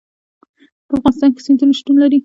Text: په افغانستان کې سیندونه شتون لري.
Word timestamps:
په 0.87 0.93
افغانستان 0.97 1.29
کې 1.33 1.41
سیندونه 1.45 1.73
شتون 1.79 1.95
لري. 2.01 2.19